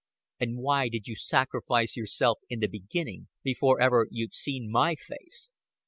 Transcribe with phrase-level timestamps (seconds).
[0.39, 5.51] "And why did you sacrifice yourself in the beginning, before ever you'd seen my face?"